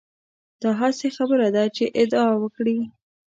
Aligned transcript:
دا 0.61 0.69
هسې 0.79 1.07
خبره 1.17 1.47
ده 1.55 1.63
چې 1.75 1.83
ادعا 2.01 2.29
وکړي. 2.41 2.77